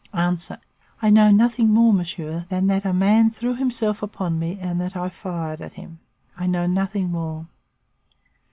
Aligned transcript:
"A. 0.13 0.35
I 1.03 1.11
know 1.11 1.29
nothing 1.29 1.69
more, 1.69 1.93
monsieur, 1.93 2.47
than 2.49 2.65
that 2.65 2.85
a 2.85 2.91
man 2.91 3.29
threw 3.29 3.53
himself 3.53 4.01
upon 4.01 4.39
me 4.39 4.57
and 4.59 4.81
that 4.81 4.95
I 4.97 5.09
fired 5.09 5.61
at 5.61 5.73
him. 5.73 5.99
I 6.35 6.47
know 6.47 6.65
nothing 6.65 7.11
more." 7.11 7.45